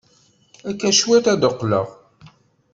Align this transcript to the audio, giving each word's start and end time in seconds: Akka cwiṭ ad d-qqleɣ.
Akka 0.69 0.89
cwiṭ 0.99 1.25
ad 1.33 1.39
d-qqleɣ. 1.41 1.87